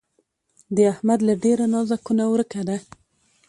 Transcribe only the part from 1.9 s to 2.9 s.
کونه ورکه ده.